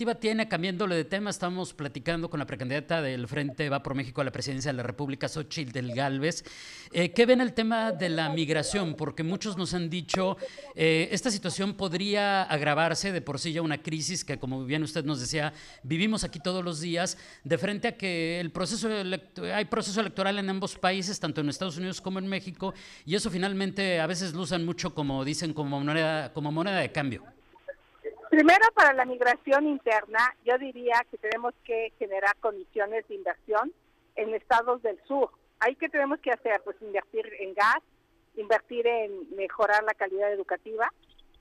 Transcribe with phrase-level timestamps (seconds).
[0.00, 4.24] tiene, cambiándole de tema, estamos platicando con la precandidata del Frente Va por México a
[4.24, 6.42] la presidencia de la República, Xochitl del Galvez.
[6.90, 8.94] Eh, ¿Qué ven el tema de la migración?
[8.94, 10.38] Porque muchos nos han dicho,
[10.74, 15.04] eh, esta situación podría agravarse de por sí ya una crisis que, como bien usted
[15.04, 15.52] nos decía,
[15.82, 18.88] vivimos aquí todos los días, de frente a que el proceso
[19.52, 22.72] hay proceso electoral en ambos países, tanto en Estados Unidos como en México,
[23.04, 26.90] y eso finalmente a veces lo usan mucho, como dicen, como moneda, como moneda de
[26.90, 27.22] cambio.
[28.30, 33.72] Primero, para la migración interna, yo diría que tenemos que generar condiciones de inversión
[34.14, 35.32] en estados del sur.
[35.58, 36.62] ¿Ahí qué tenemos que hacer?
[36.62, 37.80] Pues invertir en gas,
[38.36, 40.92] invertir en mejorar la calidad educativa.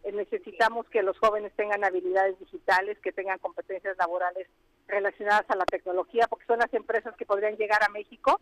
[0.04, 4.48] Eh, necesitamos que los jóvenes tengan habilidades digitales, que tengan competencias laborales
[4.88, 8.42] relacionadas a la tecnología, porque son las empresas que podrían llegar a México.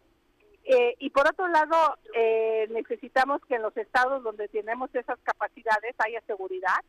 [0.64, 5.96] Eh, y por otro lado, eh, necesitamos que en los estados donde tenemos esas capacidades
[5.98, 6.80] haya seguridad,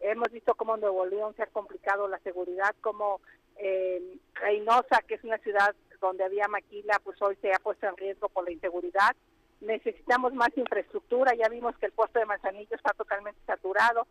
[0.00, 3.20] Hemos visto cómo en Nuevo León se ha complicado la seguridad, como
[3.56, 7.96] eh, Reynosa, que es una ciudad donde había maquila, pues hoy se ha puesto en
[7.98, 9.14] riesgo por la inseguridad.
[9.60, 14.06] Necesitamos más infraestructura, ya vimos que el puesto de Manzanillo está totalmente saturado.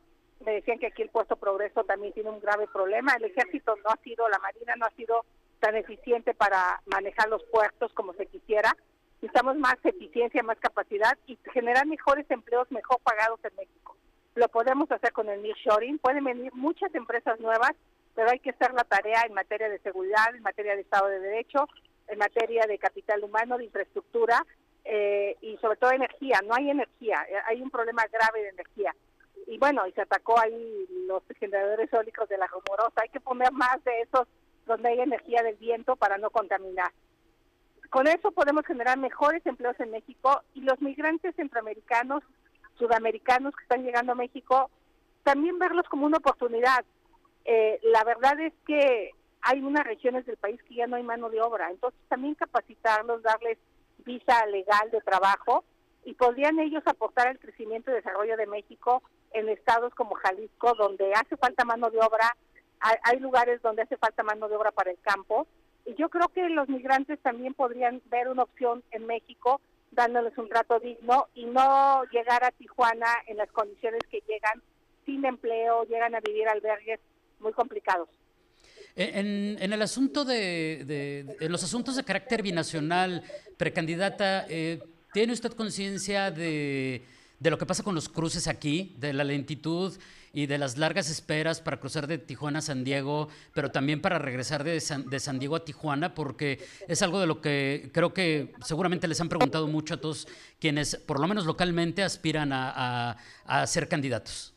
[0.45, 3.15] Me decían que aquí el puesto Progreso también tiene un grave problema.
[3.15, 5.25] El ejército no ha sido, la Marina no ha sido
[5.59, 8.77] tan eficiente para manejar los puertos como se quisiera.
[9.15, 13.97] Necesitamos más eficiencia, más capacidad y generar mejores empleos mejor pagados en México
[14.39, 17.73] lo podemos hacer con el nearshoring, pueden venir muchas empresas nuevas,
[18.15, 21.19] pero hay que hacer la tarea en materia de seguridad, en materia de Estado de
[21.19, 21.67] Derecho,
[22.07, 24.45] en materia de capital humano, de infraestructura
[24.85, 26.41] eh, y sobre todo energía.
[26.45, 28.95] No hay energía, eh, hay un problema grave de energía.
[29.45, 33.01] Y bueno, y se atacó ahí los generadores eólicos de la Rumorosa.
[33.01, 34.27] Hay que poner más de esos
[34.65, 36.91] donde hay energía del viento para no contaminar.
[37.89, 42.23] Con eso podemos generar mejores empleos en México y los migrantes centroamericanos
[42.79, 44.71] sudamericanos que están llegando a México,
[45.23, 46.83] también verlos como una oportunidad.
[47.45, 51.29] Eh, la verdad es que hay unas regiones del país que ya no hay mano
[51.29, 53.57] de obra, entonces también capacitarlos, darles
[54.05, 55.63] visa legal de trabajo
[56.05, 61.13] y podrían ellos aportar al crecimiento y desarrollo de México en estados como Jalisco, donde
[61.13, 62.35] hace falta mano de obra,
[62.79, 65.47] hay, hay lugares donde hace falta mano de obra para el campo,
[65.85, 70.49] y yo creo que los migrantes también podrían ver una opción en México dándoles un
[70.49, 74.61] trato digno y no llegar a Tijuana en las condiciones que llegan,
[75.05, 76.99] sin empleo, llegan a vivir albergues
[77.39, 78.09] muy complicados.
[78.95, 83.23] En, el asunto de, en los asuntos de carácter binacional,
[83.57, 84.79] precandidata, eh,
[85.13, 87.03] ¿tiene usted conciencia de
[87.39, 89.97] de lo que pasa con los cruces aquí, de la lentitud
[90.33, 94.19] y de las largas esperas para cruzar de Tijuana a San Diego, pero también para
[94.19, 98.13] regresar de San, de San Diego a Tijuana, porque es algo de lo que creo
[98.13, 100.27] que seguramente les han preguntado mucho a todos
[100.59, 103.15] quienes, por lo menos localmente, aspiran a,
[103.65, 104.53] ser candidatos.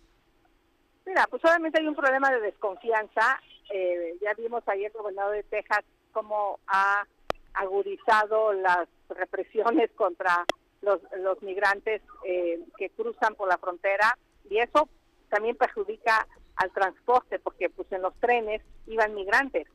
[1.07, 3.41] Mira, pues obviamente hay un problema de desconfianza.
[3.73, 7.07] Eh, ya vimos ayer el gobernador de Texas cómo ha
[7.55, 10.45] agudizado las represiones contra
[10.83, 14.19] los, los migrantes eh, que cruzan por la frontera
[14.51, 14.89] y eso
[15.29, 16.27] también perjudica
[16.57, 19.67] al transporte porque pues en los trenes iban migrantes.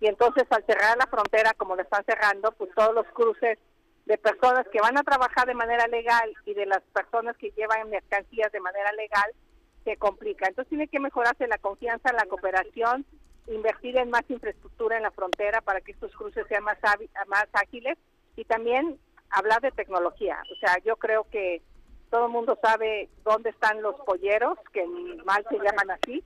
[0.00, 3.58] Y entonces al cerrar la frontera como lo están cerrando pues todos los cruces
[4.06, 7.90] de personas que van a trabajar de manera legal y de las personas que llevan
[7.90, 9.30] mercancías de manera legal
[9.84, 10.48] se complica.
[10.48, 13.04] Entonces tiene que mejorarse la confianza la cooperación
[13.48, 16.78] invertir en más infraestructura en la frontera para que estos cruces sean más
[17.52, 17.96] ágiles.
[18.36, 18.98] Y también
[19.30, 20.42] hablar de tecnología.
[20.52, 21.62] O sea, yo creo que
[22.10, 24.86] todo el mundo sabe dónde están los polleros, que
[25.24, 26.24] mal se llaman así,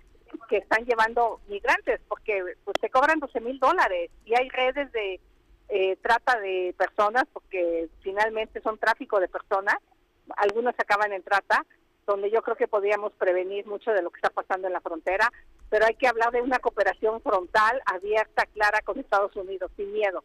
[0.49, 5.21] que están llevando migrantes, porque pues te cobran 12 mil dólares y hay redes de
[5.69, 9.77] eh, trata de personas, porque finalmente son tráfico de personas,
[10.37, 11.65] algunos acaban en trata,
[12.07, 15.31] donde yo creo que podríamos prevenir mucho de lo que está pasando en la frontera,
[15.71, 20.23] pero hay que hablar de una cooperación frontal, abierta, clara con Estados Unidos, sin miedo.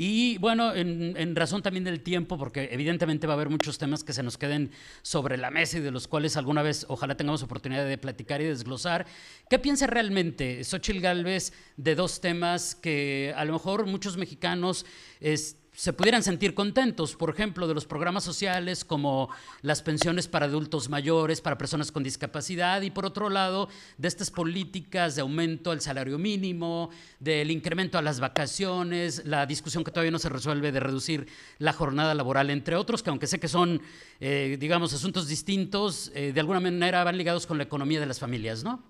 [0.00, 4.12] Y bueno, en, razón también del tiempo, porque evidentemente va a haber muchos temas que
[4.12, 4.70] se nos queden
[5.02, 8.44] sobre la mesa y de los cuales alguna vez ojalá tengamos oportunidad de platicar y
[8.44, 9.06] desglosar.
[9.50, 14.86] ¿Qué piensa realmente Xochitl Galvez de dos temas que a lo mejor muchos mexicanos...
[15.20, 19.28] Es, se pudieran sentir contentos, por ejemplo, de los programas sociales como
[19.62, 24.32] las pensiones para adultos mayores, para personas con discapacidad, y por otro lado, de estas
[24.32, 26.90] políticas de aumento al salario mínimo,
[27.20, 31.28] del incremento a las vacaciones, la discusión que todavía no se resuelve de reducir
[31.58, 33.80] la jornada laboral, entre otros, que aunque sé que son,
[34.18, 38.18] eh, digamos, asuntos distintos, eh, de alguna manera van ligados con la economía de las
[38.18, 38.82] familias, ¿no?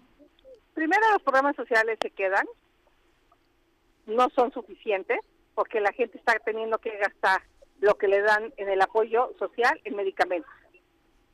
[0.73, 2.47] Primero, los programas sociales se quedan,
[4.07, 5.19] no son suficientes
[5.59, 7.43] porque la gente está teniendo que gastar
[7.81, 10.53] lo que le dan en el apoyo social en medicamentos,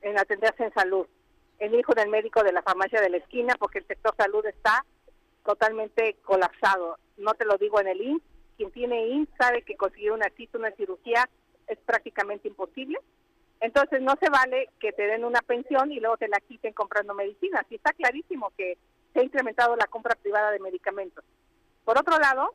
[0.01, 1.07] en atenderse en salud,
[1.59, 4.83] en hijo del médico de la farmacia de la esquina porque el sector salud está
[5.45, 6.97] totalmente colapsado.
[7.19, 8.23] No te lo digo en el INS,
[8.57, 11.29] quien tiene INS sabe que conseguir una cita, una cirugía
[11.67, 12.99] es prácticamente imposible.
[13.61, 17.13] Entonces no se vale que te den una pensión y luego te la quiten comprando
[17.13, 17.67] medicinas.
[17.69, 18.79] Y está clarísimo que
[19.13, 21.23] se ha incrementado la compra privada de medicamentos.
[21.85, 22.55] Por otro lado,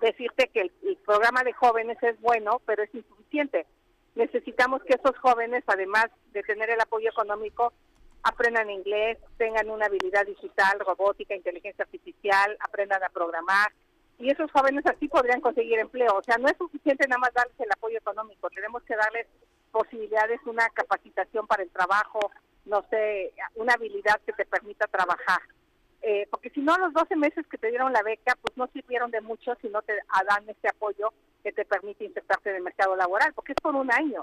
[0.00, 3.66] decirte que el, programa de jóvenes es bueno, pero es insuficiente.
[4.14, 7.72] Necesitamos que esos jóvenes, además de tener el apoyo económico,
[8.22, 13.72] aprendan inglés, tengan una habilidad digital, robótica, inteligencia artificial, aprendan a programar.
[14.18, 16.16] Y esos jóvenes así podrían conseguir empleo.
[16.16, 19.26] O sea, no es suficiente nada más darles el apoyo económico, tenemos que darles
[19.70, 22.30] posibilidades, una capacitación para el trabajo,
[22.66, 25.40] no sé, una habilidad que te permita trabajar.
[26.02, 29.10] Eh, porque si no, los 12 meses que te dieron la beca, pues no sirvieron
[29.10, 29.92] de mucho si no te
[30.26, 31.12] dan este apoyo
[31.42, 34.22] que te permite insertarte en el mercado laboral, porque es por un año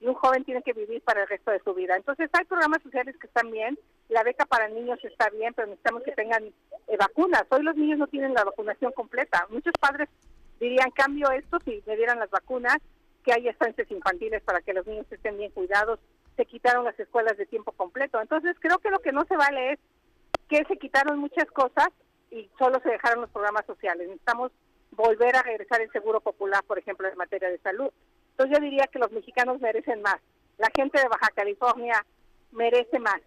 [0.00, 1.96] y un joven tiene que vivir para el resto de su vida.
[1.96, 3.78] Entonces hay programas sociales que están bien,
[4.08, 7.44] la beca para niños está bien, pero necesitamos que tengan eh, vacunas.
[7.50, 9.46] Hoy los niños no tienen la vacunación completa.
[9.50, 10.08] Muchos padres
[10.60, 12.78] dirían, cambio esto si me dieran las vacunas,
[13.24, 15.98] que hay estancias infantiles para que los niños estén bien cuidados,
[16.36, 18.20] se quitaron las escuelas de tiempo completo.
[18.20, 19.78] Entonces creo que lo que no se vale es
[20.48, 21.88] que se quitaron muchas cosas
[22.30, 24.08] y solo se dejaron los programas sociales.
[24.08, 24.52] Necesitamos
[24.92, 27.90] volver a regresar el seguro popular, por ejemplo, en materia de salud.
[28.30, 30.16] Entonces yo diría que los mexicanos merecen más.
[30.58, 32.04] La gente de Baja California
[32.52, 33.20] merece más.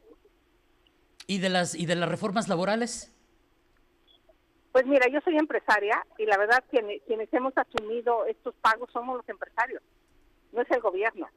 [1.28, 3.14] ¿Y de las y de las reformas laborales?
[4.72, 9.18] Pues mira, yo soy empresaria y la verdad quienes, quienes hemos asumido estos pagos somos
[9.18, 9.82] los empresarios,
[10.54, 11.28] no es el gobierno.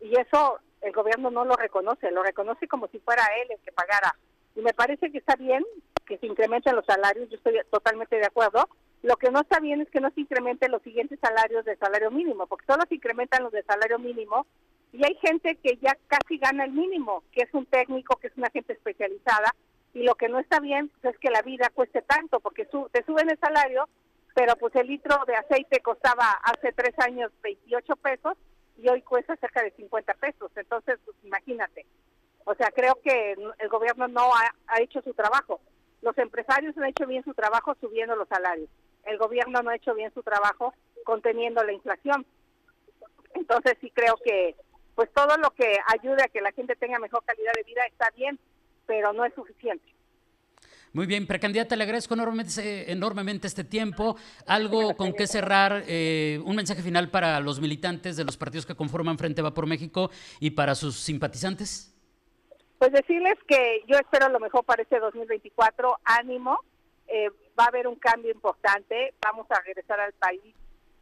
[0.00, 3.72] Y eso el gobierno no lo reconoce, lo reconoce como si fuera él el que
[3.72, 4.16] pagara.
[4.56, 5.64] Y me parece que está bien
[6.06, 8.68] que se incrementen los salarios, yo estoy totalmente de acuerdo,
[9.02, 12.10] lo que no está bien es que no se incrementen los siguientes salarios del salario
[12.10, 14.46] mínimo, porque solo se incrementan los del salario mínimo
[14.92, 18.36] y hay gente que ya casi gana el mínimo, que es un técnico, que es
[18.36, 19.54] una gente especializada,
[19.94, 22.88] y lo que no está bien pues, es que la vida cueste tanto, porque su,
[22.90, 23.88] te suben el salario,
[24.34, 28.36] pero pues el litro de aceite costaba hace tres años 28 pesos
[28.76, 30.50] y hoy cuesta cerca de 50 pesos.
[30.54, 31.86] Entonces, pues imagínate.
[32.44, 35.60] O sea, creo que el gobierno no ha, ha hecho su trabajo.
[36.02, 38.68] Los empresarios han hecho bien su trabajo subiendo los salarios
[39.06, 40.74] el gobierno no ha hecho bien su trabajo
[41.04, 42.26] conteniendo la inflación.
[43.34, 44.56] Entonces sí creo que
[44.94, 48.08] pues todo lo que ayude a que la gente tenga mejor calidad de vida está
[48.16, 48.38] bien,
[48.86, 49.84] pero no es suficiente.
[50.92, 54.16] Muy bien, precandidata, le agradezco enormemente, enormemente este tiempo.
[54.46, 58.74] Algo con qué cerrar, eh, un mensaje final para los militantes de los partidos que
[58.74, 60.10] conforman Frente Va por México
[60.40, 61.95] y para sus simpatizantes.
[62.78, 66.60] Pues decirles que yo espero lo mejor para este 2024, ánimo,
[67.08, 70.54] eh, va a haber un cambio importante, vamos a regresar al país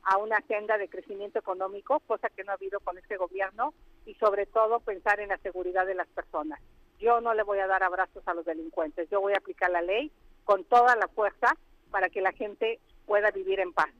[0.05, 3.73] a una agenda de crecimiento económico, cosa que no ha habido con este gobierno,
[4.07, 6.61] y sobre todo pensar en la seguridad de las personas.
[7.01, 9.83] Yo no le voy a dar abrazos a los delincuentes, yo voy a aplicar la
[9.83, 10.13] ley
[10.45, 11.57] con toda la fuerza
[11.91, 13.91] para que la gente pueda vivir en paz.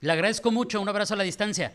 [0.00, 1.72] Le agradezco mucho, un abrazo a la distancia.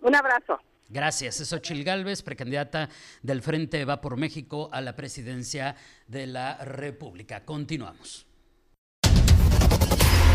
[0.00, 0.60] Un abrazo.
[0.88, 1.40] Gracias.
[1.40, 2.88] Es Ochil Gálvez, precandidata
[3.22, 5.76] del Frente Va por México a la presidencia
[6.06, 7.44] de la República.
[7.44, 8.26] Continuamos.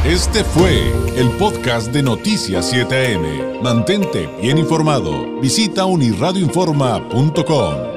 [0.05, 3.61] Este fue el podcast de Noticias 7am.
[3.61, 5.39] Mantente bien informado.
[5.39, 7.92] Visita unirradioinforma.com.